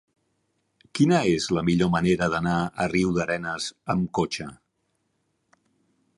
[0.99, 4.53] Quina és la millor manera d'anar a Riudarenes amb cotxe?